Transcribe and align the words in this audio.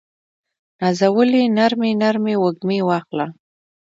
نازولې 0.79 1.43
نرمې، 1.57 1.91
نرمې 2.01 2.35
وږمې 2.43 2.79
واخله 2.89 3.25